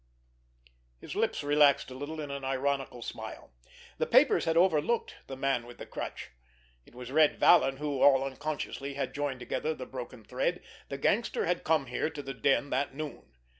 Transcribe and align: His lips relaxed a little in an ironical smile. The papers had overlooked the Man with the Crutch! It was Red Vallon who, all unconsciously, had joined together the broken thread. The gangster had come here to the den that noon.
His 0.99 1.15
lips 1.15 1.43
relaxed 1.43 1.91
a 1.91 1.93
little 1.93 2.19
in 2.19 2.31
an 2.31 2.43
ironical 2.43 3.03
smile. 3.03 3.53
The 3.99 4.07
papers 4.07 4.45
had 4.45 4.57
overlooked 4.57 5.17
the 5.27 5.37
Man 5.37 5.67
with 5.67 5.77
the 5.77 5.85
Crutch! 5.85 6.31
It 6.87 6.95
was 6.95 7.11
Red 7.11 7.39
Vallon 7.39 7.77
who, 7.77 8.01
all 8.01 8.23
unconsciously, 8.23 8.95
had 8.95 9.13
joined 9.13 9.41
together 9.41 9.75
the 9.75 9.85
broken 9.85 10.23
thread. 10.23 10.63
The 10.89 10.97
gangster 10.97 11.45
had 11.45 11.63
come 11.63 11.85
here 11.85 12.09
to 12.09 12.23
the 12.23 12.33
den 12.33 12.71
that 12.71 12.95
noon. 12.95 13.33